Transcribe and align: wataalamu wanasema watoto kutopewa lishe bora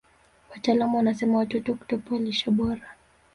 wataalamu 0.51 0.97
wanasema 0.97 1.37
watoto 1.37 1.73
kutopewa 1.73 2.19
lishe 2.21 2.51
bora 2.51 2.95